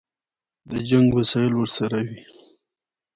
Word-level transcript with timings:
د 0.69 0.71
جنګ 0.89 1.07
وسایل 1.19 1.53
ورسره 1.57 1.99
وي. 2.07 2.21